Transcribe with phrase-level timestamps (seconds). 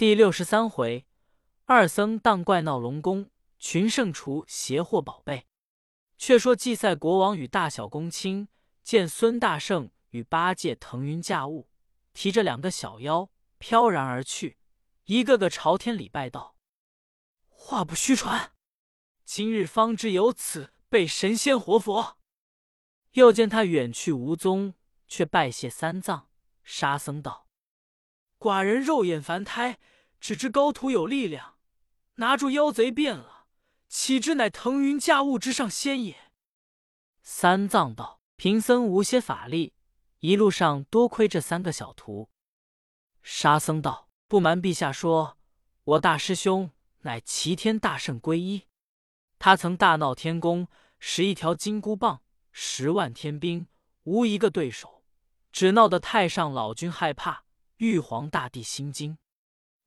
[0.00, 1.04] 第六十三回，
[1.66, 5.46] 二僧荡怪闹龙宫，群圣除邪祸宝贝。
[6.16, 8.48] 却说祭赛国王与大小公卿
[8.82, 11.68] 见孙大圣与八戒腾云驾雾，
[12.14, 14.56] 提着两个小妖飘然而去，
[15.04, 16.56] 一个个朝天礼拜道
[17.50, 18.52] ：“话不虚传，
[19.26, 22.16] 今日方知有此被神仙活佛。”
[23.12, 24.72] 又见他远去无踪，
[25.06, 26.30] 却拜谢三藏。
[26.64, 27.46] 沙僧道
[28.40, 29.78] ：“寡人肉眼凡胎，
[30.20, 31.54] 只知高徒有力量，
[32.16, 33.46] 拿住妖贼变了，
[33.88, 36.32] 岂知乃腾云驾雾之上仙也？”
[37.22, 39.74] 三藏道：“贫僧无些法力，
[40.20, 42.28] 一路上多亏这三个小徒。”
[43.22, 45.38] 沙僧道：“不瞒陛下说，
[45.84, 48.66] 我大师兄乃齐天大圣皈依，
[49.38, 53.68] 他曾大闹天宫，使一条金箍棒。”十万天兵
[54.02, 55.04] 无一个对手，
[55.52, 57.44] 只闹得太上老君害怕，
[57.76, 59.16] 玉皇大帝心惊。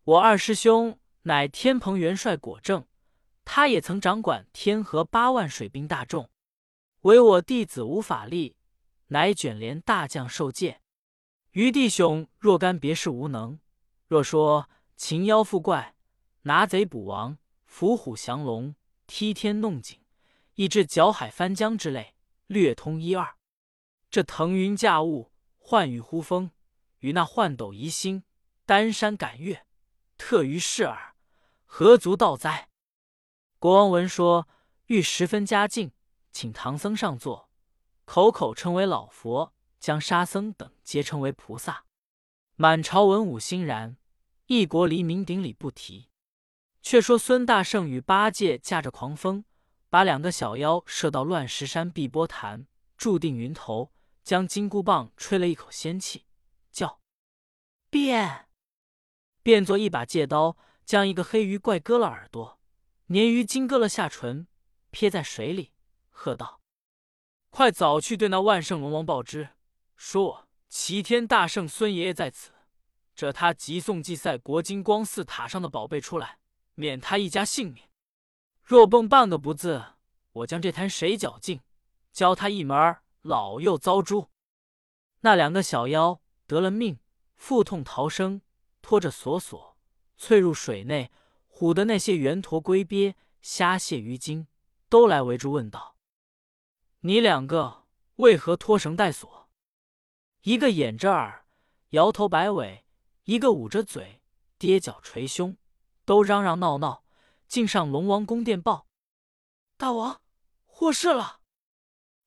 [0.06, 2.86] 我二师兄乃天蓬元帅果正，
[3.46, 6.30] 他也曾掌管天河八万水兵大众，
[7.04, 8.58] 唯我弟子无法力，
[9.08, 10.82] 乃卷帘大将受戒。
[11.52, 13.62] 余弟兄若干别事无能，
[14.08, 15.96] 若说擒妖伏怪、
[16.42, 18.76] 拿贼捕王、伏虎降龙、
[19.08, 20.02] 踢天弄井，
[20.56, 22.14] 以至搅海翻江之类。
[22.48, 23.36] 略通一二，
[24.10, 26.52] 这腾云驾雾、唤雨呼风，
[27.00, 28.26] 与那幻斗移星、
[28.66, 29.66] 丹山赶月，
[30.18, 31.16] 特于视耳，
[31.66, 32.70] 何足道哉？
[33.60, 34.48] 国王闻说，
[34.86, 35.92] 欲十分嘉敬，
[36.32, 37.50] 请唐僧上座，
[38.06, 41.86] 口口称为老佛，将沙僧等皆称为菩萨。
[42.56, 43.98] 满朝文武欣然，
[44.46, 46.10] 一国黎民顶礼不提。
[46.82, 49.46] 却说孙大圣与八戒驾着狂风。
[49.90, 52.66] 把两个小妖射到乱石山碧波潭，
[52.98, 56.26] 注定云头，将金箍棒吹了一口仙气，
[56.72, 57.00] 叫
[57.92, 58.50] 变，
[59.44, 62.60] 变作一把戒刀，将一个黑鱼怪割了耳朵，
[63.10, 64.48] 鲶鱼精割了下唇，
[64.90, 65.74] 撇在水里，
[66.10, 66.62] 喝道
[67.52, 69.50] ：“快早去对那万圣龙王报知，
[69.98, 72.52] 说我齐天大圣孙爷爷在此，
[73.14, 76.40] 这他急送祭赛国金光寺塔上的宝贝出来，
[76.76, 77.84] 免他一家性命。”
[78.64, 79.84] 若蹦半个不字，
[80.32, 81.60] 我将这滩水搅净，
[82.14, 84.30] 教他一门老幼遭诛。
[85.20, 86.98] 那两个小妖得了命，
[87.36, 88.42] 腹痛逃生，
[88.84, 89.76] 拖着索索
[90.18, 91.10] 窜入水内，
[91.50, 94.48] 唬得那些圆驼龟鳖、虾蟹鱼精
[94.90, 95.96] 都来围住问道
[97.02, 99.50] ：“你两个为何拖绳带锁？”
[100.44, 101.46] 一个掩着耳，
[101.90, 102.84] 摇头摆尾；
[103.24, 104.22] 一个捂着嘴，
[104.60, 105.58] 跌脚捶胸，
[106.06, 107.04] 都嚷嚷闹闹。
[107.48, 108.88] 竟上龙王宫殿报，
[109.78, 110.22] 大王
[110.66, 111.40] 获释了。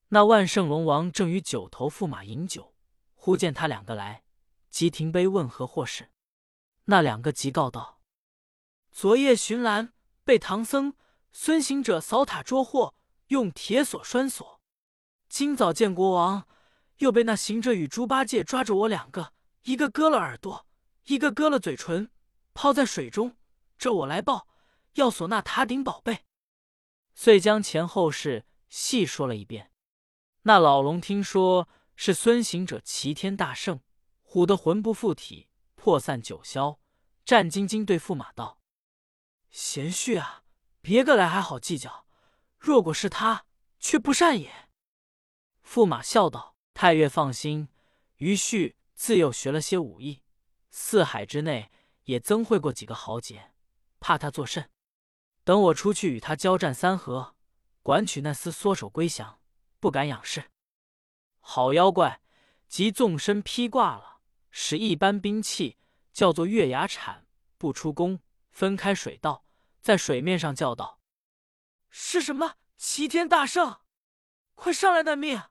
[0.07, 2.73] 那万圣龙王正与九头驸马饮酒，
[3.13, 4.23] 忽见他两个来，
[4.69, 6.09] 即停杯问何祸事。
[6.89, 8.01] 那两个即告道：
[8.91, 9.93] 昨夜寻兰
[10.23, 10.95] 被唐僧、
[11.33, 12.95] 孙行者扫塔捉获，
[13.27, 14.61] 用铁锁拴锁。
[15.27, 16.47] 今早见国王，
[16.99, 19.33] 又被那行者与猪八戒抓着我两个，
[19.63, 20.65] 一个割了耳朵，
[21.07, 22.09] 一个割了嘴唇，
[22.53, 23.35] 抛在水中。
[23.77, 24.47] 这我来报。
[24.93, 26.25] 要索那塔顶宝贝，
[27.13, 29.71] 遂将前后事细说了一遍。
[30.41, 33.81] 那老龙听说是孙行者齐天大圣，
[34.25, 35.46] 唬得魂不附体，
[35.87, 36.79] 破散九霄，
[37.23, 38.59] 战兢兢对驸马道
[39.49, 40.43] ：“贤婿啊，
[40.81, 42.05] 别个来还好计较，
[42.59, 43.45] 若果是他，
[43.79, 44.67] 却不善也。”
[45.65, 47.69] 驸马笑道：“太岳放心，
[48.17, 50.23] 余婿自幼学了些武艺，
[50.69, 51.71] 四海之内
[52.03, 53.53] 也曾会过几个豪杰，
[54.01, 54.69] 怕他作甚？”
[55.45, 57.37] 等我出去与他交战三合，
[57.81, 59.39] 管取那厮缩手归降，
[59.79, 60.51] 不敢仰视。
[61.39, 62.19] 好妖怪，
[62.67, 64.16] 即纵身披挂了，
[64.51, 65.77] 使一般兵器，
[66.13, 67.27] 叫做月牙铲，
[67.57, 68.19] 不出宫，
[68.51, 69.45] 分开水道，
[69.81, 70.99] 在水面上叫道
[71.89, 72.55] ：“是什么？
[72.77, 73.77] 齐天大圣，
[74.55, 75.41] 快上来难命！”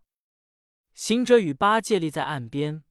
[0.94, 2.84] 行者与八戒立在岸边，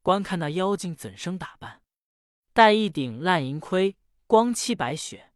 [0.00, 1.82] 观看那妖精怎生打扮，
[2.52, 3.96] 戴一顶烂银盔，
[4.26, 5.32] 光漆白雪。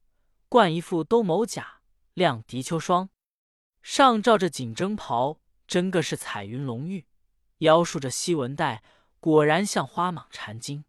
[0.49, 1.81] 冠一副兜鍪甲，
[2.15, 3.11] 亮涤秋霜，
[3.83, 7.05] 上罩着锦征袍，真个是彩云龙玉；
[7.59, 8.83] 腰束着西纹带，
[9.27, 10.85] 果然像花蟒缠经。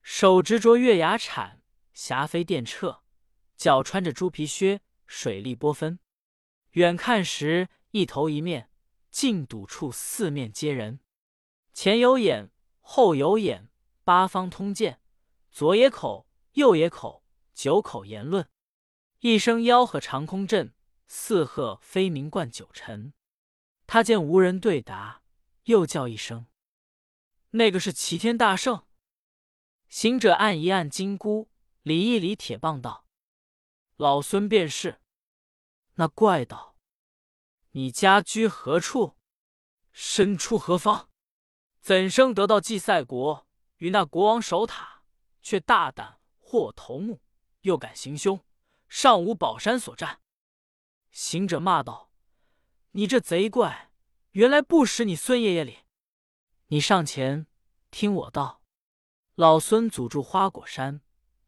[0.00, 1.62] 手执着月牙铲，
[1.92, 3.00] 霞飞电掣；
[3.58, 5.98] 脚穿着猪皮靴，水力波分。
[6.70, 8.70] 远看时，一头一面，
[9.10, 11.00] 尽堵处四面皆人。
[11.74, 12.50] 前有眼，
[12.80, 13.68] 后有眼，
[14.02, 15.02] 八方通见，
[15.50, 17.22] 左也口，右也口，
[17.52, 18.48] 九口言论。
[19.18, 20.72] 一声吆喝长空震，
[21.06, 23.12] 四鹤飞鸣贯九尘。
[23.86, 25.20] 他见无人对答，
[25.64, 26.46] 又叫一声
[27.50, 28.84] ：“那个是齐天大圣。”
[29.88, 31.48] 行者按一按金箍，
[31.82, 33.06] 理一理铁棒道
[33.96, 35.00] ：“老孙便是。”
[35.96, 36.76] 那怪道
[37.72, 39.16] ：“你家居何处？
[39.90, 41.08] 身处何方？
[41.80, 43.46] 怎生得到祭赛国
[43.78, 45.02] 与那国王守塔，
[45.40, 47.22] 却大胆获头目，
[47.62, 48.44] 又敢行凶，
[48.88, 50.20] 上无宝山所占？”
[51.10, 52.12] 行者骂道
[52.92, 53.90] ：“你这贼怪，
[54.32, 55.78] 原来不识你孙爷爷礼！
[56.70, 57.46] 你上前
[57.90, 58.60] 听我道，
[59.36, 61.00] 老孙祖住花果山，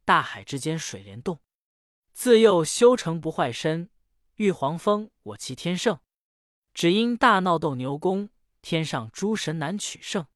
[0.06, 1.40] 大海之间水帘洞，
[2.14, 3.90] 自幼修成不坏身。”
[4.36, 6.00] 玉皇封我齐天圣，
[6.72, 8.30] 只因大闹斗牛宫，
[8.62, 10.26] 天上诸神难取胜。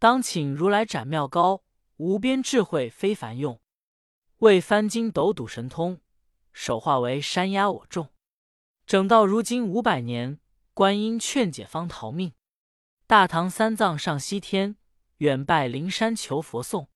[0.00, 1.62] 当请如来斩妙高，
[1.98, 3.60] 无边智慧非凡用。
[4.38, 6.00] 为翻筋斗赌神通，
[6.52, 8.08] 手化为山压我众。
[8.84, 10.40] 整到如今五百年，
[10.74, 12.32] 观音劝解方逃命。
[13.08, 14.76] 大唐三藏上西天，
[15.16, 16.90] 远拜灵山求佛送，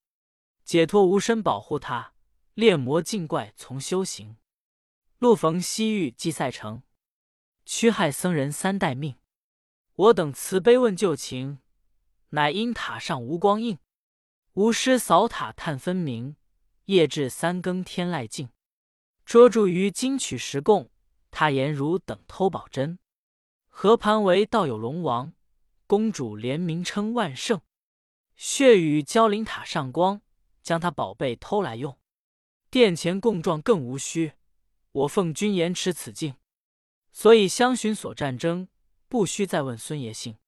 [0.62, 2.12] 解脱无身保护他，
[2.52, 4.36] 炼魔禁怪从修行。
[5.16, 6.82] 路逢西域祭赛城，
[7.64, 9.16] 驱害僧人三代命。
[9.94, 11.60] 我等慈悲问旧情，
[12.28, 13.78] 乃因塔上无光映。
[14.52, 16.36] 无师扫塔探分明，
[16.84, 18.50] 夜至三更天籁静。
[19.24, 20.90] 捉住于金曲石供，
[21.30, 22.98] 他言如等偷宝珍。
[23.70, 25.32] 何盘为道有龙王，
[25.92, 27.60] 公主连名称万圣。
[28.34, 30.22] 血雨交灵塔上光，
[30.62, 31.98] 将他宝贝偷来用。
[32.70, 34.32] 殿前供状更无虚。
[34.92, 36.36] 我奉君言持此境，
[37.12, 38.68] 所以相寻所战争，
[39.06, 40.38] 不须再问孙爷姓。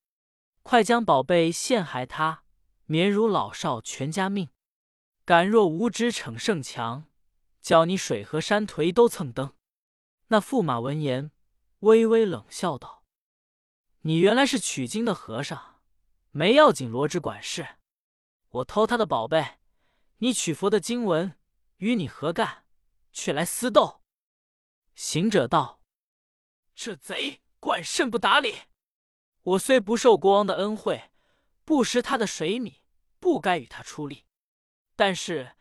[0.62, 2.44] 快将宝贝陷害他，
[2.86, 4.48] 免辱老少全家命。
[5.26, 7.04] 敢若无知逞胜强，
[7.60, 9.52] 叫你水和山颓都蹭蹬。
[10.28, 11.30] 那驸马闻言，
[11.80, 12.93] 微微冷笑道
[14.06, 15.80] ：“你原来是取经的和尚，
[16.30, 17.78] 没要紧罗织管事。
[18.50, 19.58] 我偷他的宝贝，
[20.18, 21.38] 你取佛的经文，
[21.78, 22.66] 与你何干？
[23.14, 24.02] 却来私斗！”
[24.94, 25.80] 行者道
[26.76, 28.64] ：“这贼怪甚不打理！
[29.42, 31.10] 我虽不受国王的恩惠，
[31.64, 32.82] 不食他的水米，
[33.18, 34.26] 不该与他出力。
[34.94, 35.56] 但是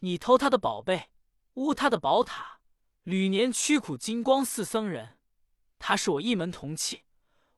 [0.00, 1.08] 你偷他的宝贝，
[1.54, 2.60] 污他的宝塔，
[3.04, 5.18] 屡年屈苦金光寺僧人，
[5.78, 7.04] 他是我一门同气，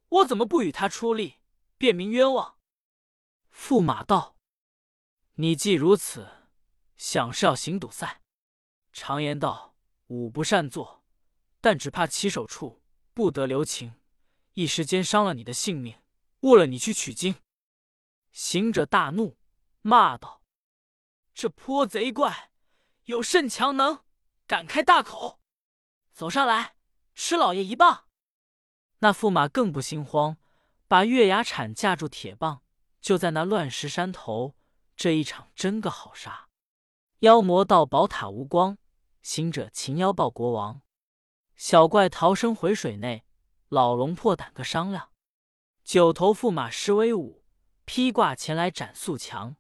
[0.09, 1.37] 我怎么不与他出力，
[1.77, 2.59] 便名冤枉？”
[3.53, 4.37] 驸马道
[5.35, 6.49] ：“你既如此，
[6.97, 8.23] 想是要行赌赛？
[8.93, 9.77] 常言道，
[10.07, 11.05] 武不善作。”
[11.61, 13.97] 但只怕起手处不得留情，
[14.55, 16.01] 一时间伤了你的性命，
[16.43, 17.35] 误了你去取经。
[18.31, 19.37] 行者大怒，
[19.83, 20.41] 骂道
[21.35, 22.53] ：“这泼贼怪
[23.07, 24.05] 有甚强能，
[24.47, 25.41] 敢开大口？
[26.13, 26.77] 走上来，
[27.17, 28.07] 吃老爷一棒！”
[29.01, 30.37] 那驸马更不心慌，
[30.87, 32.63] 把月牙铲架住铁棒，
[33.01, 34.57] 就在那乱石山头。
[34.97, 36.49] 这一场真个好杀！
[37.21, 38.79] 妖魔到宝塔无光，
[39.23, 40.83] 行者擒妖报国王。
[41.55, 43.25] 小怪逃生回水内，
[43.69, 45.11] 老龙破胆个商量。
[45.85, 47.45] 九头驸马施威武，
[47.85, 49.55] 披挂前来斩素强。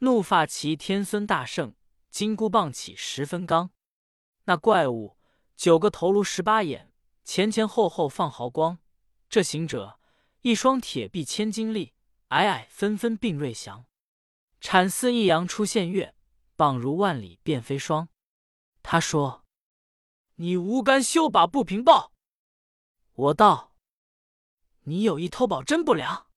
[0.00, 1.74] 怒发齐天孙大圣，
[2.10, 3.70] 金箍棒起十分刚。
[4.44, 5.16] 那怪物
[5.56, 6.92] 九个头颅十八眼，
[7.28, 8.78] 前前后后放毫光。
[9.28, 10.00] 这行者
[10.40, 11.92] 一双铁臂千斤力，
[12.28, 13.84] 矮矮分分并瑞祥。
[14.62, 16.14] 铲似一阳出现月，
[16.56, 18.08] 棒如万里变飞霜。
[18.82, 19.44] 他说。
[20.36, 22.14] 你无干休把不平报。
[23.12, 23.74] 我道
[24.84, 26.30] ：“你有意偷宝真不良，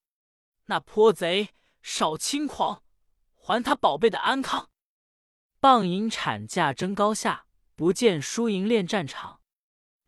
[0.66, 1.50] 那泼贼
[1.82, 2.84] 少轻狂，
[3.36, 4.70] 还他宝贝的安康。
[5.60, 7.46] 棒银铲架争高下，
[7.76, 9.41] 不见输赢恋战场。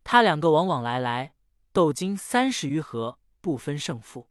[0.04, 1.34] 他两个往往来来，
[1.72, 4.30] 斗经三十余合，不分胜负。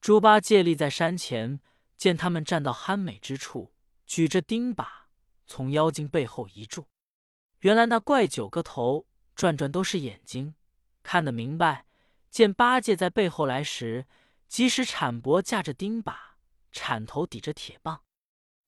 [0.00, 1.60] 猪八戒立在山前，
[1.96, 3.72] 见他们站到酣美之处，
[4.06, 4.86] 举着钉耙
[5.46, 6.86] 从妖精背后一住。”
[7.60, 10.54] 原来那怪九个头转转都是眼睛，
[11.02, 11.86] 看得明白。
[12.30, 14.06] 见八戒在背后来时，
[14.48, 16.14] 即使铲脖架着钉耙，
[16.72, 18.02] 铲头抵着铁棒，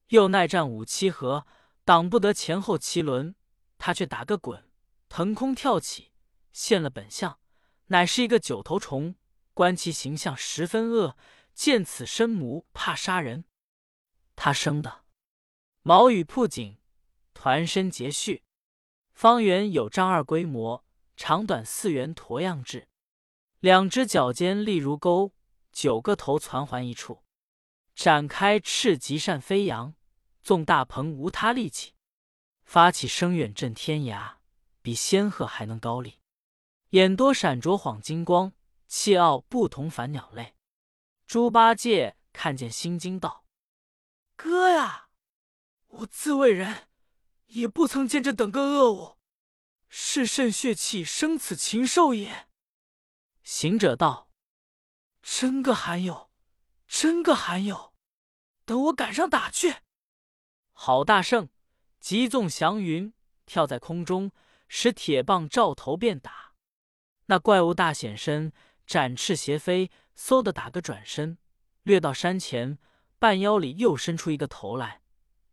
[0.08, 1.46] 又耐战五七合，
[1.84, 3.34] 挡不得前后七轮。
[3.76, 4.64] 他却打个滚，
[5.10, 6.12] 腾空跳起，
[6.56, 7.38] 现了本相，
[7.88, 9.14] 乃是一个九头虫。
[9.52, 11.18] 观其形象十分恶，
[11.52, 13.44] 见此身母怕杀人。
[14.34, 15.04] 他生的
[15.82, 16.78] 毛羽铺锦，
[17.34, 18.42] 团身结序。
[19.12, 20.82] 方圆有丈二规模，
[21.14, 22.88] 长短四圆驼样制，
[23.60, 25.34] 两只脚尖立如钩，
[25.72, 27.22] 九个头攒环一处，
[27.94, 29.94] 展开翅极扇飞扬，
[30.42, 31.92] 纵大鹏无他力气，
[32.64, 34.36] 发起声远震天涯，
[34.80, 36.20] 比仙鹤还能高立。
[36.90, 38.52] 眼多闪着晃金光，
[38.86, 40.54] 气傲不同凡鸟类。
[41.26, 43.44] 猪八戒看见心惊道
[44.36, 45.08] ：“哥呀，
[45.86, 46.88] 我自为人。”
[47.46, 49.18] 也不曾见这等个恶物，
[49.88, 52.48] 是甚血气生此禽兽也？
[53.44, 54.32] 行者道
[55.22, 56.32] ：“真个罕有，
[56.88, 57.94] 真个罕有！
[58.64, 59.76] 等我赶上打去。”
[60.74, 61.48] 郝大圣
[62.00, 63.14] 急纵祥云，
[63.46, 64.32] 跳在空中，
[64.66, 66.45] 使铁棒照头便打。
[67.26, 68.52] 那怪物大显身，
[68.86, 71.38] 展翅斜飞，嗖的打个转身，
[71.82, 72.78] 掠到山前，
[73.18, 75.02] 半腰里又伸出一个头来，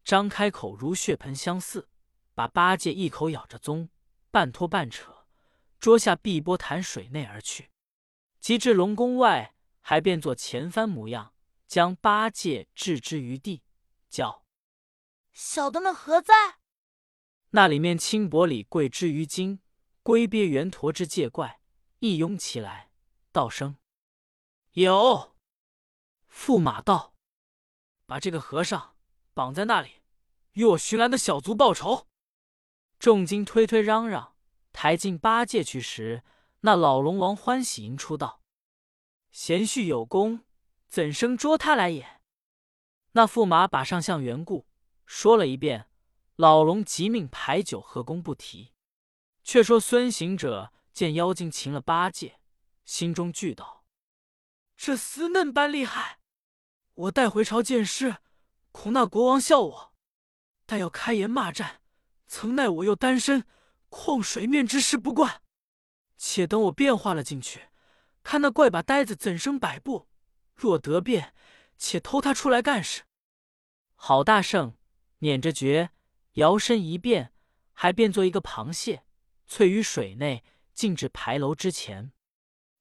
[0.03, 1.89] 张开口如血盆相似，
[2.35, 3.89] 把八戒一口咬着棕，
[4.29, 5.25] 半拖半扯，
[5.79, 7.71] 捉下碧波潭水内而去。
[8.39, 11.33] 及至龙宫外，还变作前番模样，
[11.67, 13.63] 将八戒置之于地，
[14.09, 14.43] 叫。
[15.31, 16.33] 小的们何在？
[17.51, 19.61] 那里面轻薄里跪之于金，
[20.03, 21.61] 龟鳖圆驼之界怪，
[22.03, 22.89] 一拥起来，
[23.31, 23.77] 道声
[24.75, 25.37] ：“有。”
[26.29, 27.15] 驸马道
[28.05, 28.97] ：“把这个和尚
[29.33, 30.01] 绑在那里，
[30.51, 32.09] 与我寻来的小卒报仇。”
[32.99, 34.35] 众精推推嚷嚷，
[34.73, 36.25] 抬进八戒去时，
[36.59, 38.41] 那老龙王欢喜迎出道
[39.31, 40.43] ：“贤婿有功，
[40.89, 42.19] 怎生捉他来也？”
[43.15, 44.67] 那驸马把上相缘故。
[45.05, 45.87] 说了一遍，
[46.35, 48.73] 老龙即命排酒喝功不提。
[49.45, 52.39] 却说孙行者见妖精擒了八戒，
[52.85, 53.83] 心中惧道
[54.77, 56.19] ：“这厮嫩般厉害，
[56.93, 58.17] 我带回朝见师，
[58.71, 59.95] 恐那国王笑我。
[60.65, 61.81] 但要开言骂战，
[62.27, 63.45] 曾奈我又单身，
[63.89, 65.41] 况水面之事不惯。
[66.15, 67.69] 且等我变化了进去，
[68.21, 70.07] 看那怪把呆子怎生摆布。
[70.55, 71.33] 若得变，
[71.77, 73.03] 且偷他出来干事。
[73.95, 74.77] 郝大圣！”
[75.19, 75.91] 捻着诀，
[76.33, 77.33] 摇身一变，
[77.71, 79.05] 还变作一个螃蟹，
[79.47, 80.43] 翠于水内，
[80.73, 82.11] 进至牌楼之前。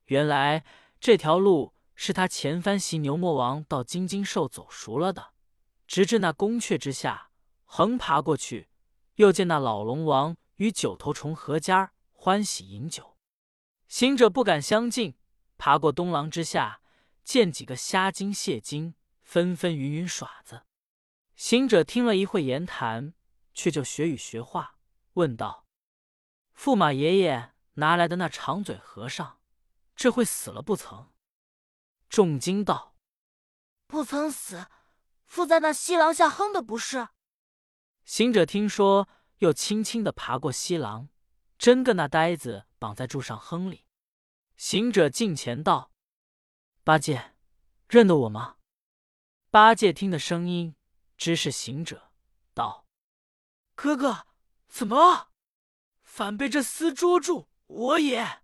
[0.07, 0.65] 原来
[1.01, 5.33] 这条路是他前番袭牛魔王到金睛兽走熟了的，
[5.87, 7.31] 直至那宫阙之下，
[7.65, 8.69] 横爬过去，
[9.17, 13.17] 又见那老龙王与九头虫合家欢喜饮酒。
[13.89, 15.17] 行者不敢相近，
[15.59, 16.81] 爬过东廊之下，
[17.23, 20.63] 见几个虾精蟹精纷纷云云耍子。
[21.37, 23.15] 行者听了一会言谈，
[23.55, 24.79] 却就学语学话，
[25.15, 25.67] 问道
[26.57, 29.41] ：“驸马爷爷拿来的那长嘴和尚，
[29.95, 31.12] 这会死了不曾？”
[32.09, 32.97] 众惊道
[33.87, 34.67] ：“不曾死，
[35.26, 37.09] 附在那西廊下哼的不是。”
[38.05, 41.09] 行者听说，又轻轻的爬过西廊，
[41.57, 43.87] 真个那呆子绑在柱上哼里。
[44.57, 45.91] 行者近前道
[46.85, 47.35] ：“八戒，
[47.88, 48.57] 认得我吗？”
[49.50, 50.76] 八戒听的声音。
[51.19, 52.11] 知是行者，
[52.52, 52.88] 道
[53.76, 54.26] ：“哥哥，
[54.67, 55.31] 怎么
[56.02, 57.49] 反被这厮捉住？
[57.73, 58.43] 我也。”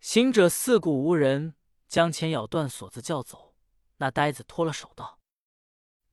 [0.00, 1.56] 行者四顾无人，
[1.88, 3.56] 将钱咬断锁子叫走。
[3.96, 5.20] 那呆子脱了手道：“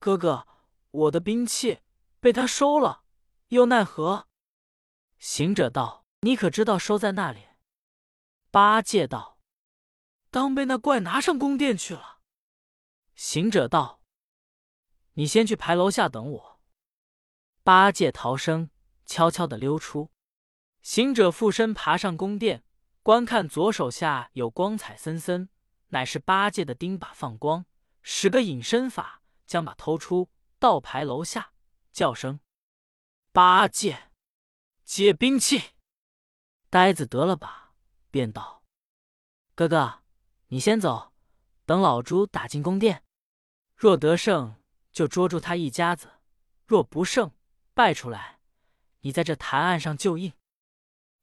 [0.00, 0.48] 哥哥，
[0.90, 1.80] 我的兵器
[2.18, 3.04] 被他收了，
[3.48, 4.26] 又奈何？”
[5.18, 7.46] 行者道：“你可知道收在那里？”
[8.50, 9.38] 八戒道
[10.30, 12.20] ：“当被那怪拿上宫殿去了。”
[13.14, 14.02] 行者道。
[15.12, 16.60] 你先去牌楼下等我。
[17.62, 18.70] 八戒逃生，
[19.06, 20.10] 悄悄的溜出。
[20.86, 22.62] 行者附身爬上宫殿，
[23.02, 25.48] 观看左手下有光彩森森，
[25.88, 27.66] 乃是八戒的钉把放光，
[28.02, 31.50] 使个隐身法，将把偷出，到牌楼下，
[31.90, 32.38] 叫声
[33.34, 34.12] ：“八戒，
[34.84, 35.60] 借兵器。”
[36.70, 37.72] 呆子得了吧，
[38.12, 38.62] 便道
[39.56, 40.04] ：“哥哥，
[40.46, 41.12] 你先走，
[41.64, 43.02] 等老猪打进宫殿，
[43.74, 44.54] 若得胜。”
[44.92, 46.08] 就捉住他一家子，
[46.64, 47.32] 若不胜，
[47.74, 48.38] 败出来，
[49.00, 50.32] 你在这坛案上就应。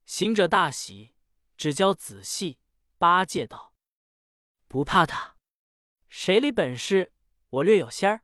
[0.05, 1.15] 行者大喜，
[1.57, 2.59] 只教仔细。
[2.97, 3.73] 八戒道
[4.69, 5.35] ：“不怕他，
[6.07, 7.11] 谁里本事，
[7.49, 8.23] 我略有先儿。”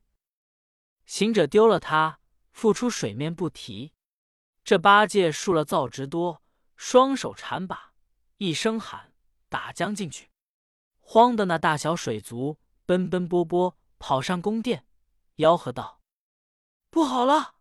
[1.05, 2.21] 行者丢了他，
[2.51, 3.93] 复出水面不提。
[4.63, 6.41] 这八戒竖了造直多，
[6.77, 7.93] 双手缠把，
[8.37, 9.13] 一声喊，
[9.49, 10.29] 打将进去。
[10.99, 14.85] 慌的那大小水族奔奔波波跑上宫殿。
[15.37, 16.01] 吆喝道
[16.89, 17.55] ：“不好了！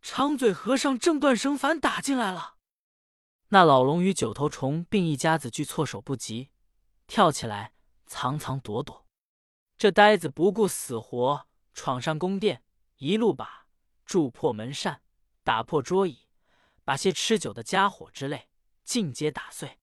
[0.00, 2.56] 长嘴和尚正断绳反打进来了。”
[3.52, 6.50] 那老龙与九头虫并一家子俱措手不及，
[7.06, 7.72] 跳起来
[8.06, 9.06] 藏藏躲躲。
[9.76, 12.62] 这呆子不顾死活，闯上宫殿，
[12.98, 13.66] 一路把
[14.06, 15.02] 铸破门扇，
[15.42, 16.28] 打破桌椅，
[16.84, 18.48] 把些吃酒的家伙之类
[18.84, 19.78] 尽皆打碎。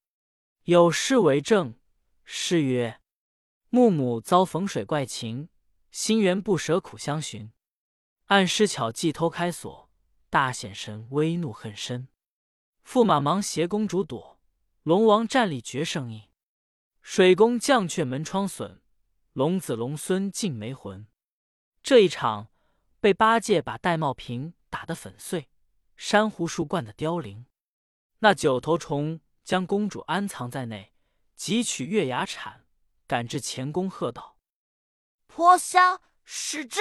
[0.64, 1.78] 有诗为证：
[2.24, 3.02] 诗曰
[3.70, 5.50] ：“木母遭逢水怪情。”
[5.90, 7.52] 心猿不舍苦相寻，
[8.26, 9.90] 暗施巧计偷开锁。
[10.30, 12.10] 大显神威怒恨深，
[12.88, 14.40] 驸马忙携公主躲。
[14.84, 16.30] 龙王战力绝胜应，
[17.02, 18.82] 水宫降却门窗损。
[19.34, 21.06] 龙子龙孙尽没魂。
[21.84, 22.48] 这一场
[23.02, 25.50] 被八戒把玳瑁瓶打得粉碎，
[25.98, 27.46] 珊瑚树灌的凋零。
[28.20, 30.94] 那九头虫将公主安藏在内，
[31.38, 32.66] 汲取月牙铲，
[33.06, 34.38] 赶至前宫，喝道
[35.28, 36.80] ：“泼香，使至！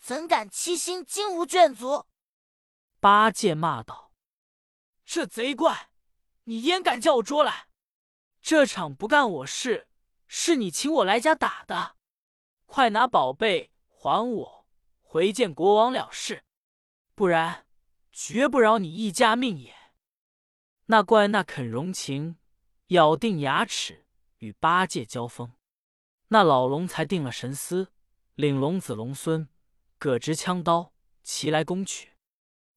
[0.00, 2.06] 怎敢欺心金吾眷族？”
[2.98, 4.11] 八戒骂道
[5.14, 5.90] ：“这贼怪，
[6.44, 7.68] 你焉敢叫我捉来？
[8.40, 9.86] 这场不干我事，
[10.26, 11.96] 是你请我来家打的。
[12.64, 14.66] 快拿宝贝还我，
[15.02, 16.44] 回见国王了事，
[17.14, 17.66] 不然
[18.10, 19.74] 绝不饶你一家命也。”
[20.88, 22.38] 那怪那肯容情，
[22.86, 24.06] 咬定牙齿
[24.38, 25.52] 与八戒交锋。
[26.28, 27.92] 那老龙才定了神思，
[28.36, 29.46] 领龙子龙孙，
[29.98, 32.12] 各执枪刀，齐来攻取。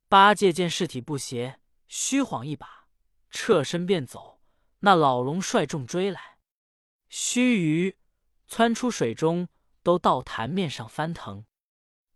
[0.10, 2.88] 八戒见事体不协，虚晃一把，
[3.30, 4.42] 侧身便走。
[4.80, 6.40] 那老龙率众追来，
[7.10, 7.96] 须臾
[8.48, 9.48] 窜出水中，
[9.84, 11.46] 都到潭面上翻腾。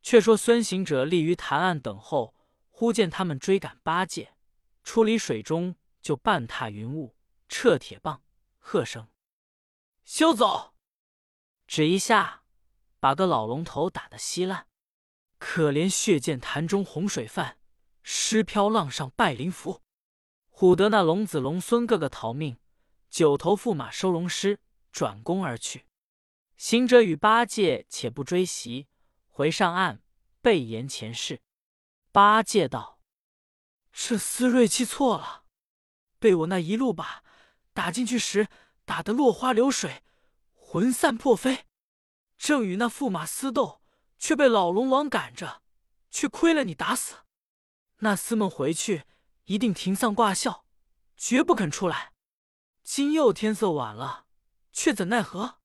[0.01, 2.35] 却说孙行者立于潭岸等候，
[2.69, 4.33] 忽见他们追赶八戒，
[4.83, 5.75] 出离水中。
[6.01, 7.17] 就半踏云雾，
[7.49, 8.23] 掣铁棒，
[8.57, 9.09] 喝声
[10.05, 10.73] ：“休走！”
[11.67, 12.43] 只一下，
[13.01, 14.67] 把个老龙头打得稀烂。
[15.37, 17.58] 可怜血溅潭中洪水泛，
[18.01, 19.81] 尸飘浪上拜灵符。
[20.51, 22.59] 唬得那龙子龙孙个个逃命，
[23.09, 24.59] 九头驸马收龙尸，
[24.91, 25.85] 转攻而去。
[26.57, 28.87] 行者与八戒且不追袭，
[29.27, 30.01] 回上岸，
[30.41, 31.41] 备言前事。
[32.11, 32.99] 八戒道
[33.93, 35.45] ：“这厮锐气错了。”
[36.19, 37.23] 被我那一路把
[37.73, 38.49] 打进去时，
[38.83, 40.03] 打得落花流水，
[40.53, 41.65] 魂散魄飞。
[42.37, 43.81] 正与那驸马厮斗，
[44.17, 45.61] 却被老龙王赶着，
[46.09, 47.19] 却亏了你打死。
[47.99, 49.03] 那厮们回去
[49.45, 50.65] 一定停丧挂孝，
[51.17, 52.13] 绝不肯出来。
[52.83, 54.25] 今又天色晚了，
[54.71, 55.59] 却怎奈何？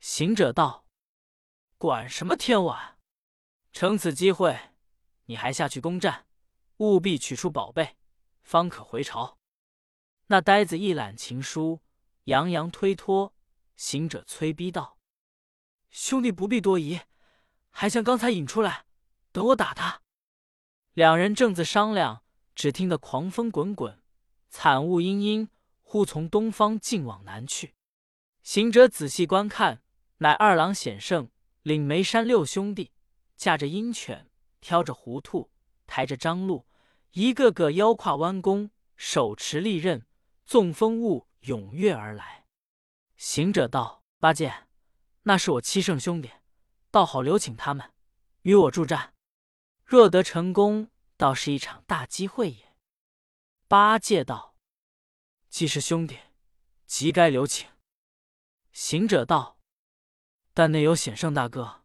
[0.00, 0.86] 行者道
[1.78, 2.98] ：“管什么天晚，
[3.72, 4.72] 乘此机会，
[5.26, 6.26] 你还下去攻占，
[6.78, 7.96] 务必取出宝贝，
[8.42, 9.38] 方可回朝。”
[10.28, 11.80] 那呆子一揽情书，
[12.24, 13.34] 洋洋推脱。
[13.76, 14.98] 行者催逼道
[15.90, 17.00] ：“兄弟不必多疑，
[17.70, 18.86] 还像刚才引出来，
[19.32, 20.02] 等我打他。”
[20.96, 22.22] 两人正自商量，
[22.54, 24.00] 只听得狂风滚滚，
[24.48, 25.50] 惨雾阴阴，
[25.82, 27.74] 忽从东方进往南去。
[28.42, 29.82] 行者仔细观看，
[30.20, 31.28] 乃二郎显圣
[31.60, 32.92] 领眉山六兄弟，
[33.36, 34.30] 驾着鹰犬，
[34.62, 35.50] 挑着糊兔，
[35.86, 36.66] 抬着张鹿，
[37.10, 40.06] 一个个腰挎弯弓，手持利刃。
[40.46, 42.46] 纵风雾踊跃而来，
[43.16, 44.66] 行者道：“八戒，
[45.24, 46.30] 那是我七圣兄弟，
[46.90, 47.92] 倒好留请他们
[48.42, 49.12] 与我助战。
[49.86, 52.74] 若得成功，倒是一场大机会也。”
[53.68, 54.56] 八戒道
[55.48, 56.18] ：“既是兄弟，
[56.86, 57.70] 即该留情。”
[58.72, 59.60] 行者道
[60.52, 61.84] ：“但内有显圣大哥，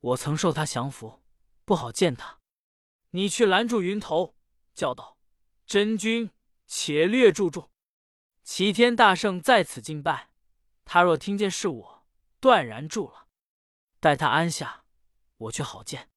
[0.00, 1.22] 我曾受他降服，
[1.64, 2.40] 不好见他。
[3.10, 4.36] 你去拦住云头，
[4.74, 5.16] 叫道
[5.64, 6.30] ：‘真君，
[6.66, 7.70] 且略住住。’”
[8.42, 10.30] 齐天大圣在此敬拜，
[10.84, 12.06] 他若听见是我，
[12.40, 13.28] 断然住了。
[14.00, 14.84] 待他安下，
[15.36, 16.10] 我却好见。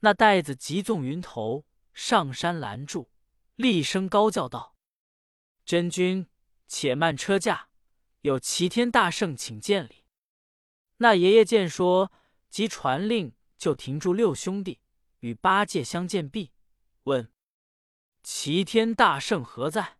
[0.00, 3.10] 那袋子急纵云头上山拦住，
[3.54, 4.76] 厉声高叫道
[5.64, 6.28] ：“真君，
[6.68, 7.70] 且慢车驾，
[8.20, 10.04] 有齐天大圣请见礼。”
[10.98, 12.12] 那爷爷见说，
[12.50, 14.80] 即传令，就停住六兄弟
[15.20, 16.52] 与八戒相见毕，
[17.04, 17.32] 问
[18.22, 19.96] ：“齐天大圣何在？”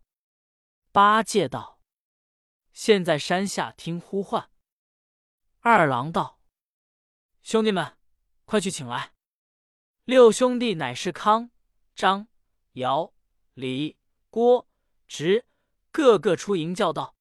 [0.92, 1.80] 八戒道
[2.72, 4.50] ：“现在山下听呼唤。”
[5.60, 6.40] 二郎道
[7.42, 7.96] ：“兄弟们，
[8.44, 9.14] 快去请来。”
[10.06, 11.50] 六兄弟乃是康、
[11.96, 12.28] 张、
[12.74, 13.12] 姚、
[13.54, 13.96] 李、
[14.30, 14.68] 郭、
[15.08, 15.44] 直，
[15.90, 17.16] 个个出迎叫道：“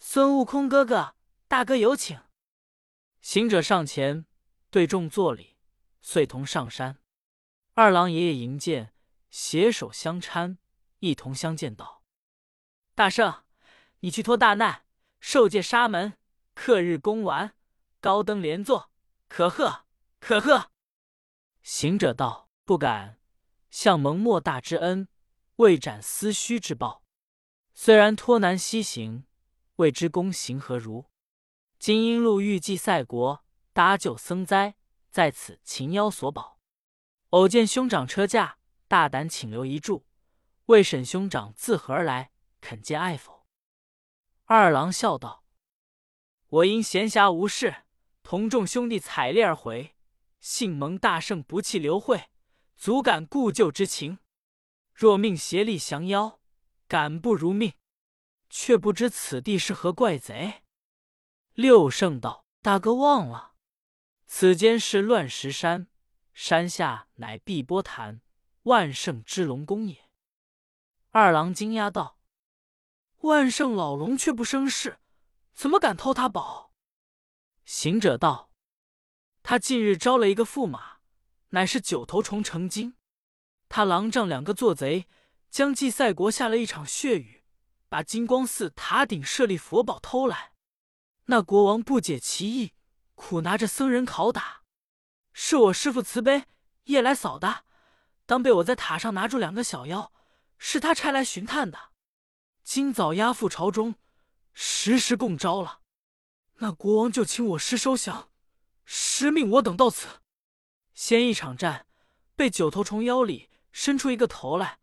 [0.00, 1.14] 孙悟空哥哥，
[1.46, 2.18] 大哥有请。”
[3.20, 4.24] 行者上前
[4.70, 5.58] 对众作礼，
[6.00, 7.02] 遂同上山。
[7.74, 8.94] 二郎爷爷迎见，
[9.28, 10.56] 携手相搀，
[11.00, 12.02] 一同相见道。
[12.94, 13.44] 大圣，
[13.98, 14.86] 你去脱大难，
[15.20, 16.16] 受戒沙门，
[16.54, 17.54] 克日功完，
[18.00, 18.90] 高登莲座，
[19.28, 19.84] 可贺
[20.18, 20.70] 可贺！
[21.72, 23.20] 行者道：“不敢，
[23.70, 25.06] 向蒙莫大之恩，
[25.54, 27.04] 未展思虚之报。
[27.74, 29.24] 虽然脱难西行，
[29.76, 31.06] 未知功行何如？
[31.78, 34.74] 今因路遇祭赛国，搭救僧灾，
[35.12, 36.58] 在此擒妖索宝，
[37.28, 40.04] 偶见兄长车驾，大胆请留一住，
[40.66, 43.46] 未审兄长自何而来？”肯见爱否？
[44.46, 45.44] 二郎笑道
[46.50, 47.84] ：“我因闲暇无事，
[48.24, 49.94] 同众兄弟采猎而回，
[50.40, 52.30] 幸蒙大圣不弃刘慧，
[52.76, 54.18] 足感故旧之情。
[54.94, 56.40] 若命协力降妖，
[56.88, 57.74] 敢不如命？
[58.48, 60.62] 却不知此地是何怪贼。”
[61.54, 63.54] 六圣道：“大哥忘了，
[64.26, 65.88] 此间是乱石山，
[66.32, 68.22] 山下乃碧波潭，
[68.62, 70.08] 万圣之龙宫也。”
[71.10, 72.18] 二郎惊讶道
[73.22, 75.00] ：“万圣老龙却不生事，
[75.52, 76.72] 怎么敢偷他宝？”
[77.64, 78.49] 行者道
[79.42, 80.98] ：“他近日招了一个驸马，
[81.50, 82.94] 乃是九头虫成精。
[83.68, 85.06] 他狼丈两个做贼，
[85.50, 87.44] 将祭赛国下了一场血雨，
[87.88, 90.52] 把金光寺塔顶舍利佛宝偷来。
[91.26, 92.72] 那国王不解其意，
[93.14, 94.62] 苦拿着僧人拷打。
[95.32, 96.44] 是我师父慈悲，
[96.84, 97.64] 夜来扫的，
[98.26, 100.12] 当被我在塔上拿住两个小妖，
[100.58, 101.90] 是他差来寻探的。
[102.64, 103.94] 今早押赴朝中，
[104.52, 105.80] 时时供招了。”
[106.58, 108.29] 那国王就请我师收降，
[108.84, 110.20] 实命我等到此。
[110.94, 111.86] 先一场战，
[112.36, 114.78] 被九头虫妖里伸出一个头来，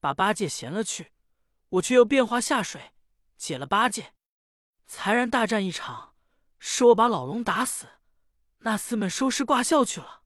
[0.00, 1.12] 把八戒衔了去。
[1.70, 2.92] 我却又变化下水，
[3.36, 4.14] 解了八戒。
[4.86, 6.14] 才然大战一场，
[6.58, 7.86] 是我把老龙打死，
[8.58, 10.22] 那厮们收尸挂孝去了。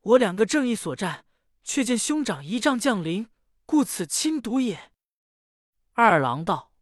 [0.00, 1.24] 我两个正义所战，
[1.62, 3.28] 却见兄长一仗降临，
[3.64, 4.90] 故此亲睹也。
[5.92, 6.72] 二郎道：“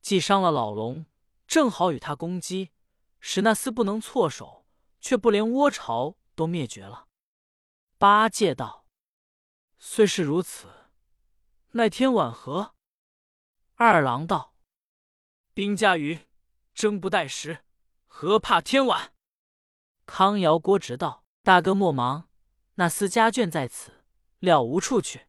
[0.00, 1.04] 既伤了老龙。”
[1.46, 2.70] 正好与他攻击，
[3.20, 4.63] 使那厮不能措手，
[5.04, 7.08] 却不连窝巢都灭绝了。
[7.98, 8.86] 八戒道
[9.78, 10.66] ：“虽是如此，
[11.72, 12.74] 奈天晚何？”
[13.76, 14.54] 二郎道
[15.52, 16.20] ：“兵驾雨，
[16.72, 17.66] 争不待时，
[18.06, 19.12] 何怕天晚？”
[20.06, 22.30] 康瑶、郭直道：“大哥莫忙，
[22.76, 24.06] 那厮家眷在此，
[24.38, 25.26] 料无处去。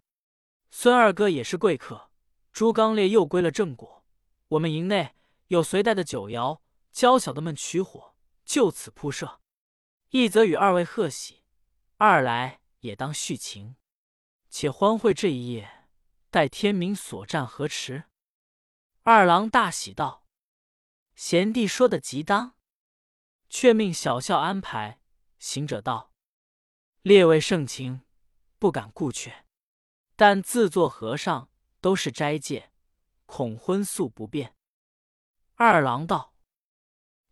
[0.72, 2.10] 孙二哥也是贵客，
[2.54, 4.06] 朱刚烈又归了正果，
[4.48, 5.14] 我们营内。”
[5.50, 6.62] 有随带的酒肴，
[6.92, 9.42] 娇小的们取火，就此铺设。
[10.18, 11.44] 一则与二位贺喜，
[11.98, 13.76] 二来也当续情。
[14.50, 15.90] 且欢会这一夜，
[16.30, 18.06] 待天明所战何迟？
[19.04, 20.26] 二郎大喜道
[21.16, 22.56] ：“贤弟说的极当，
[23.50, 25.02] 却命小校安排。”
[25.38, 26.14] 行者道
[27.04, 28.06] ：“列位盛情，
[28.58, 29.46] 不敢顾却，
[30.16, 31.50] 但自作和尚
[31.82, 32.72] 都是斋戒，
[33.26, 34.56] 恐荤素不便。”
[35.56, 36.34] 二郎道：“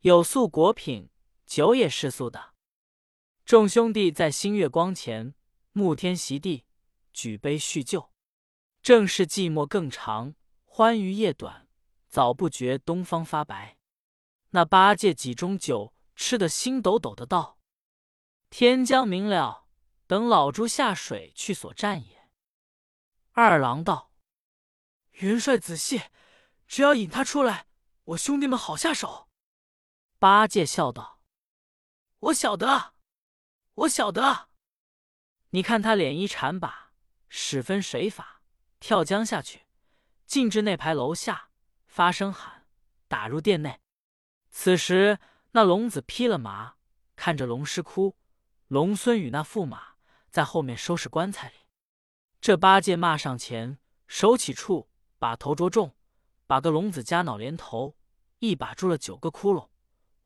[0.04, 1.10] 有素果品，
[1.46, 2.52] 酒也是素的。”
[3.45, 5.36] 众兄弟在新月光前，
[5.73, 6.65] 沐天席地，
[7.12, 8.10] 举杯叙旧。
[8.82, 11.67] 正是寂寞更长，欢愉夜短，
[12.08, 13.77] 早不觉东方发白。
[14.51, 17.60] 那八戒几盅酒吃得心抖抖的，道
[18.49, 19.65] ：“天将明了，
[20.08, 22.29] 等老猪下水去所战也。”
[23.34, 24.13] 二郎道
[25.19, 26.03] ：“元帅仔细，
[26.65, 27.67] 只要引他出来。”
[28.06, 29.29] 我兄弟们好下手。
[30.17, 31.21] 八戒笑道
[32.19, 32.92] ：“我晓得，
[33.75, 34.49] 我晓得。
[35.49, 36.91] 你看他脸一缠把，
[37.29, 38.41] 使分水法，
[38.79, 39.62] 跳江下去，
[40.25, 41.49] 进至那排楼下，
[41.86, 42.67] 发声喊，
[43.07, 43.81] 打入殿内。
[44.49, 45.19] 此时
[45.51, 46.75] 那龙子披了麻，
[47.15, 48.15] 看着龙师哭，
[48.67, 49.95] 龙孙与那驸马
[50.29, 51.55] 在后面收拾棺材里。
[52.39, 55.95] 这八戒骂上前，手起处，把头着重。”
[56.45, 57.95] 把个龙子夹脑连头，
[58.39, 59.69] 一把住了九个窟窿，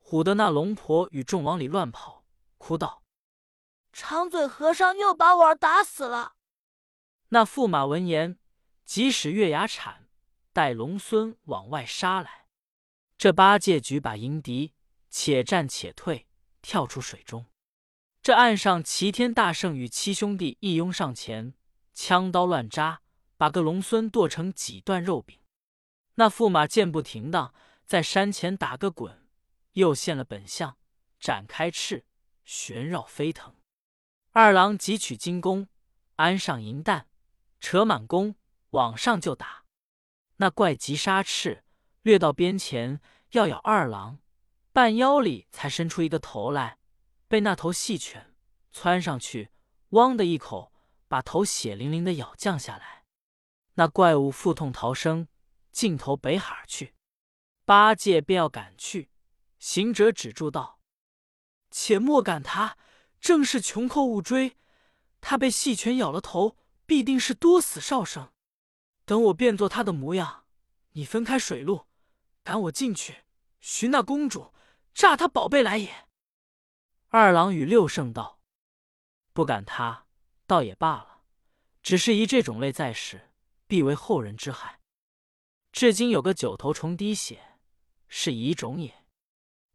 [0.03, 2.25] 唬得那龙婆与众往里乱跑，
[2.57, 3.03] 哭道
[3.97, 6.35] ：“长嘴和尚又把我儿打死了。”
[7.29, 8.37] 那驸马闻言，
[8.85, 10.07] 即使月牙铲，
[10.53, 12.45] 带龙孙往外杀来。
[13.17, 14.75] 这八戒举把迎敌，
[15.09, 16.27] 且战且退，
[16.61, 17.47] 跳出水中。
[18.21, 21.55] 这岸上齐天大圣与七兄弟一拥上前，
[21.95, 23.01] 枪刀乱扎，
[23.35, 25.39] 把个龙孙剁成几段肉饼。
[26.15, 27.51] 那驸马见不停当，
[27.83, 29.27] 在山前打个滚，
[29.73, 30.77] 又现了本相，
[31.19, 32.05] 展开翅，
[32.45, 33.56] 旋绕飞腾。
[34.39, 35.67] 二郎急取金弓，
[36.17, 37.07] 安上银弹，
[37.59, 38.35] 扯满弓，
[38.69, 39.65] 往上就打。
[40.35, 41.63] 那怪急杀翅，
[42.03, 44.19] 掠到边前要咬二郎，
[44.71, 46.77] 半腰里才伸出一个头来，
[47.27, 48.35] 被那头细犬
[48.71, 49.49] 窜上去，
[49.89, 50.71] 汪的一口，
[51.07, 53.05] 把头血淋淋的咬降下来。
[53.73, 55.27] 那怪物腹痛逃生。
[55.71, 56.93] 尽头北海去，
[57.65, 59.09] 八戒便要赶去，
[59.57, 60.79] 行者止住道
[61.71, 62.77] ：“且莫赶他，
[63.19, 64.57] 正是穷寇勿追，
[65.21, 68.31] 他被细犬咬了头，必定是多死少生。
[69.05, 70.45] 等我变作他的模样，
[70.91, 71.87] 你分开水路，
[72.43, 73.23] 赶我进去
[73.59, 74.53] 寻那公主，
[74.93, 76.07] 诈他宝贝来也。”
[77.09, 78.39] 二郎与六圣道
[79.33, 80.07] ：“不赶他，
[80.45, 81.21] 倒也罢了，
[81.81, 83.31] 只是一这种类在世，
[83.65, 84.81] 必为后人之害。”
[85.71, 87.59] 至今有个九头虫滴血，
[88.07, 89.05] 是遗种也。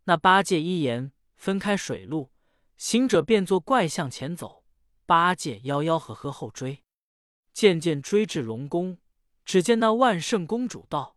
[0.05, 2.32] 那八戒一言，分开水路，
[2.85, 4.65] 行者变作怪向前走，
[5.07, 6.83] 八戒吆吆喝喝后追，
[7.53, 8.99] 渐渐追至龙宫。
[9.45, 11.17] 只见那万圣公主道：“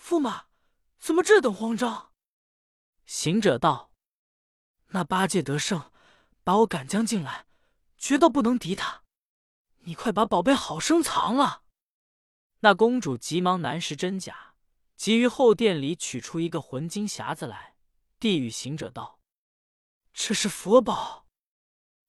[0.00, 0.44] 驸马，
[1.00, 2.12] 怎么这等慌张？”
[3.04, 3.90] 行者道
[4.94, 5.90] ：“那八戒得胜，
[6.44, 7.46] 把我赶将进来，
[7.98, 9.02] 绝道不能敌他。
[9.80, 11.64] 你快把宝贝好生藏了！”
[12.62, 14.54] 那公主急忙难识真假，
[14.94, 17.74] 急于后殿里取出一个浑金匣子来，
[18.20, 19.18] 递与行者道
[20.12, 21.26] ：“这是佛宝。”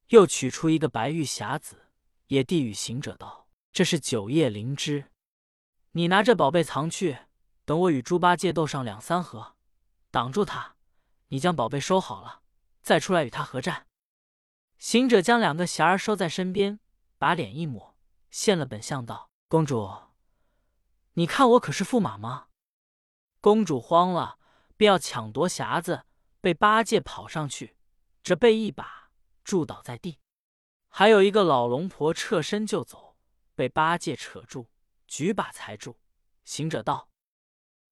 [0.10, 1.88] 又取出一个白玉匣子，
[2.28, 5.12] 也递与行者道：“这是九叶灵芝。
[5.92, 7.18] 你拿这宝贝藏去，
[7.64, 9.56] 等我与猪八戒斗上两三合，
[10.10, 10.76] 挡住他，
[11.28, 12.42] 你将宝贝收好了，
[12.82, 13.88] 再出来与他合战。”
[14.78, 16.80] 行者将两个匣儿收在身边，
[17.18, 17.96] 把脸一抹，
[18.32, 19.90] 现了本相道：“公主。”
[21.14, 22.48] 你看我可是驸马吗？
[23.40, 24.40] 公主慌了，
[24.76, 26.04] 便要抢夺匣子，
[26.42, 27.76] 被八戒跑上去，
[28.24, 29.12] 这被一把
[29.44, 30.20] 住倒在地。
[30.88, 33.18] 还有一个老龙婆侧身就走，
[33.56, 34.68] 被八戒扯住，
[35.08, 36.00] 举把才住。
[36.44, 37.10] 行者道：“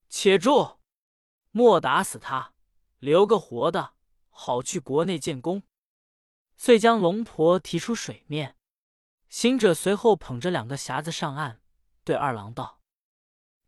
[0.09, 0.79] 且住，
[1.51, 2.53] 莫打死他，
[2.97, 3.93] 留个活的，
[4.29, 5.63] 好去国内建功。”
[6.57, 8.57] 遂将龙婆提出水面。
[9.29, 11.61] 行者随后捧着两个匣子上岸，
[12.03, 12.81] 对二郎道。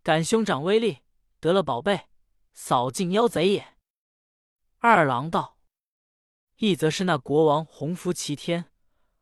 [0.03, 1.03] 感兄长威力，
[1.39, 2.09] 得了宝贝，
[2.51, 3.77] 扫尽妖贼也。
[4.79, 5.59] 二郎道
[6.61, 8.65] ：“一则是那国王洪福齐天，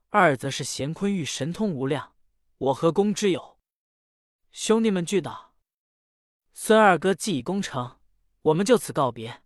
[0.10, 2.14] 二则是乾坤玉神通无量，
[2.58, 3.58] 我何功之有？”
[4.52, 5.54] 兄弟们俱道
[6.52, 7.98] ：“孙二哥既已功成，
[8.42, 9.42] 我们就此告别。”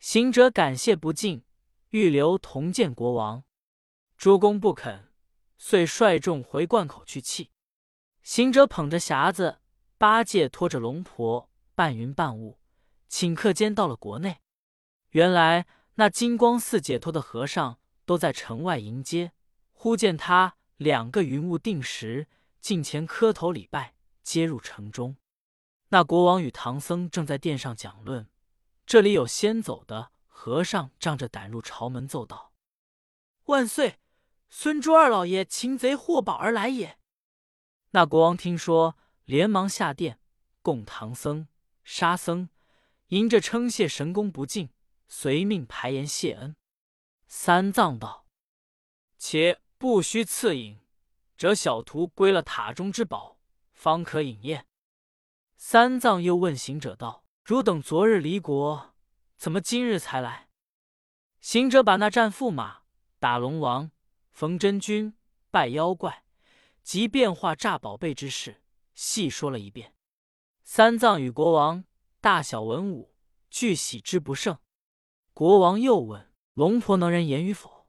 [0.00, 1.44] 行者感谢不尽，
[1.90, 3.44] 欲留同见国王。
[4.16, 5.12] 诸公不肯，
[5.58, 7.50] 遂率众回灌口去气。
[8.22, 9.58] 行者捧着匣子。
[9.98, 12.58] 八戒拖着龙婆，半云半雾，
[13.10, 14.40] 顷刻间到了国内。
[15.10, 19.32] 原来那金光寺解脱的和尚都在城外迎接。
[19.72, 22.26] 忽见他两个云雾定时，
[22.60, 25.16] 近前磕头礼拜，接入城中。
[25.88, 28.28] 那国王与唐僧正在殿上讲论，
[28.86, 32.52] 这里有先走的和尚仗着胆入朝门奏道
[33.46, 33.98] ：“万岁，
[34.48, 36.98] 孙朱二老爷擒贼获宝而来也。”
[37.92, 38.96] 那国王听说。
[39.26, 40.18] 连忙下殿，
[40.60, 41.48] 供唐僧、
[41.82, 42.50] 沙僧，
[43.06, 44.68] 迎着称谢神功不尽，
[45.06, 46.56] 随命排筵谢恩。
[47.26, 48.26] 三藏道
[49.18, 50.80] ：“且不须赐饮，
[51.36, 53.38] 折小徒归了塔中之宝，
[53.72, 54.66] 方可饮宴。”
[55.56, 58.94] 三藏又问行者道：“汝等昨日离国，
[59.36, 60.48] 怎么今日才来？”
[61.40, 62.82] 行者把那战驸马、
[63.18, 63.90] 打龙王、
[64.30, 65.14] 逢真君、
[65.50, 66.24] 拜妖怪
[66.82, 68.62] 及变化诈宝贝之事。
[68.94, 69.94] 细说了一遍，
[70.62, 71.84] 三藏与国王
[72.20, 73.14] 大小文武
[73.50, 74.58] 俱喜之不胜。
[75.34, 77.88] 国王又问：“龙婆能人言与否？”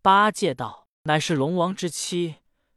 [0.00, 2.36] 八戒道：“乃是龙王之妻，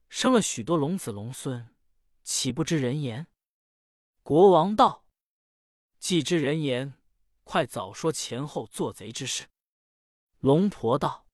[0.09, 1.73] 生了许多龙子龙孙，
[2.21, 3.27] 岂不知人言？”
[4.23, 5.05] 国王道
[5.97, 6.95] ：“既知人言，
[7.45, 9.45] 快早说前后做贼之事。”
[10.39, 11.25] 龙婆道：“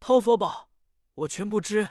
[0.00, 0.70] 偷佛宝，
[1.14, 1.90] 我全不知，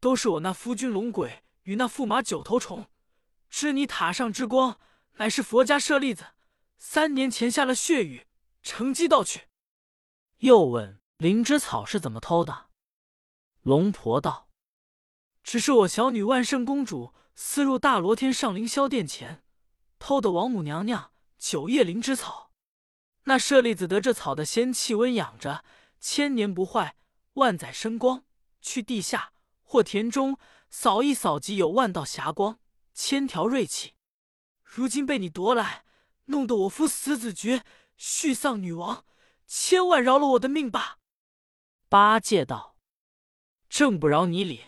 [0.00, 2.88] 都是我那夫君龙鬼。”与那驸马九头虫，
[3.48, 4.80] 知你塔上之光
[5.12, 6.28] 乃是佛家舍利子，
[6.76, 8.26] 三年前下了血雨，
[8.62, 9.48] 乘机盗去。
[10.38, 12.70] 又问灵芝草是怎么偷的？
[13.62, 14.48] 龙婆道
[15.42, 19.44] ：“只是我小女万圣公主私入大罗天上凌霄殿前，
[19.98, 22.52] 偷的王母娘娘九叶灵芝草。
[23.24, 25.64] 那舍利子得这草的仙气温养着，
[26.00, 26.96] 千年不坏，
[27.34, 28.24] 万载生光。
[28.60, 30.38] 去地下或田中。”
[30.74, 32.58] 扫一扫，即有万道霞光，
[32.94, 33.92] 千条锐气。
[34.62, 35.84] 如今被你夺来，
[36.24, 37.62] 弄得我夫死子绝，
[38.04, 39.06] 续丧女王，
[39.46, 40.98] 千万饶了我的命吧！
[41.88, 42.76] 八戒道
[43.70, 44.64] ：“正不饶你理。”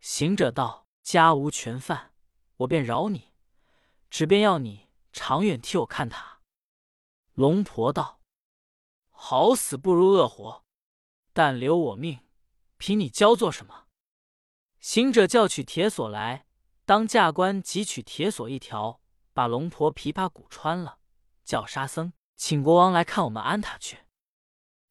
[0.00, 2.12] 行者道：“家无全犯，
[2.58, 3.32] 我便饶你，
[4.10, 6.42] 只便要你长远替我看他。”
[7.32, 8.20] 龙婆道
[9.08, 10.66] ：“好死不如恶活，
[11.32, 12.20] 但留我命，
[12.76, 13.86] 凭你教做什么？”
[14.78, 16.46] 行者叫取铁锁来，
[16.84, 19.00] 当驾官汲取铁锁一条，
[19.32, 20.98] 把龙婆琵琶骨穿了，
[21.42, 24.00] 叫沙僧请国王来看我们安塔去。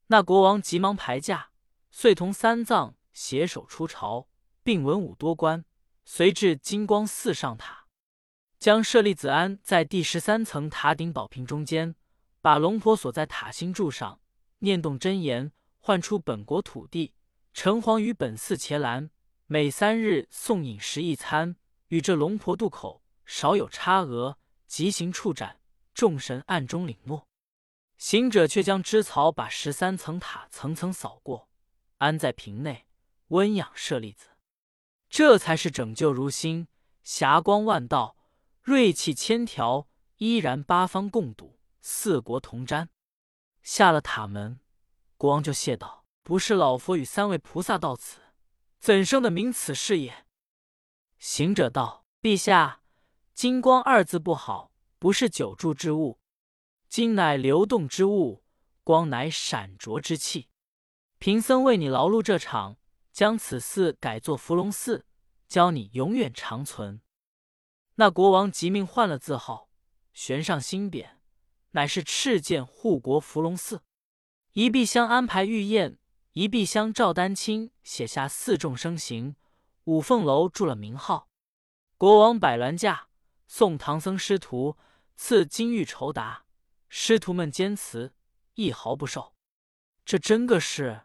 [0.08, 1.52] 那国王急忙排驾，
[1.92, 4.28] 遂同三藏携手出朝，
[4.64, 5.64] 并文武多官，
[6.04, 7.86] 随至金光寺上塔，
[8.60, 11.96] 将舍利子安在第十三层塔顶宝瓶中间，
[12.42, 14.20] 把龙婆锁在塔心柱上，
[14.60, 17.14] 念动真言，唤出本国土地，
[17.54, 19.10] 城隍与本寺伽蓝。
[19.48, 21.56] 每三日送饮食一餐，
[21.90, 25.60] 与这龙婆渡口，少有差额，即行处斩。
[25.94, 27.28] 众神暗中领诺。
[27.98, 31.50] 行者却将枝草把十三层塔层层扫过，
[31.98, 32.86] 安在瓶内，
[33.30, 34.28] 温养舍利子。
[35.10, 36.68] 这才是拯救如新，
[37.04, 38.18] 霞光万道，
[38.62, 42.90] 锐气千条，依然八方共睹，四国同瞻。
[43.64, 44.60] 下了塔门，
[45.18, 48.20] 国王就谢道：“不是老佛与三位菩萨到此。”
[48.78, 50.26] 怎生的名此事也？”
[51.18, 52.82] 行者道：“陛下，
[53.34, 56.20] 金光二字不好，不是久住之物。
[56.96, 58.42] 金乃流动之物，
[58.82, 60.48] 光乃闪灼之气。
[61.20, 62.78] 贫僧为你劳碌这场，
[63.12, 65.06] 将此寺改作伏龙寺，
[65.50, 67.02] 教你永远长存。”
[67.96, 69.68] 那国王即命换了字号，
[70.14, 71.06] 悬上新匾，
[71.72, 73.82] 乃是赤剑护国伏龙寺。
[74.54, 76.00] 一壁厢安排御宴，
[76.32, 79.36] 一壁厢赵丹青写下四众生行，
[79.84, 81.28] 五凤楼注了名号。
[81.98, 83.10] 国王摆銮驾，
[83.48, 84.78] 送唐僧师徒，
[85.18, 86.45] 赐金玉酬答。
[86.98, 88.14] 师徒们坚持，
[88.54, 89.36] 一毫不受。
[90.06, 91.02] 这真个是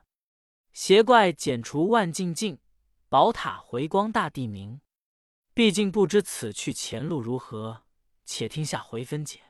[0.72, 2.60] 邪怪剪除万境境，
[3.08, 4.80] 宝塔回光大地明。
[5.52, 7.82] 毕竟不知此去前路如何，
[8.24, 9.49] 且听下回分解。